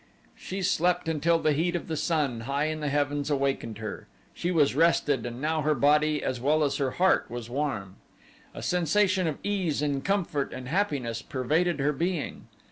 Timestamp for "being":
11.93-12.47